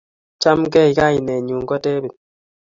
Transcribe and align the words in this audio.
Chamgei, 0.41 0.91
kainenyu 0.99 1.57
ko 1.69 1.75
David. 1.83 2.13